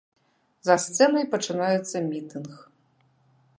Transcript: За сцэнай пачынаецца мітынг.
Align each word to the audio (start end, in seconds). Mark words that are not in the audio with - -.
За 0.67 0.77
сцэнай 0.85 1.25
пачынаецца 1.35 1.97
мітынг. 2.09 2.51